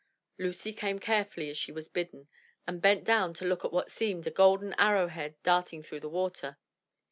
Lucy 0.39 0.73
came 0.73 0.97
carefully 0.97 1.47
as 1.51 1.59
she 1.59 1.71
was 1.71 1.87
bidden, 1.87 2.27
and 2.65 2.81
bent 2.81 3.03
down 3.03 3.35
to 3.35 3.45
look 3.45 3.63
at 3.63 3.71
what 3.71 3.91
seemed 3.91 4.25
a 4.25 4.31
golden 4.31 4.73
arrow 4.79 5.09
head 5.09 5.35
dart 5.43 5.71
ing 5.73 5.83
through 5.83 5.99
the 5.99 6.09
water. 6.09 6.57